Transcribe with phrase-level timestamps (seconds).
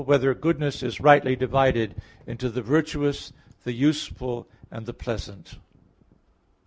[0.01, 1.93] 6] Whether Goodness Is Rightly Divided
[2.25, 3.33] into the Virtuous*,
[3.65, 5.59] the Useful and the Pleasant?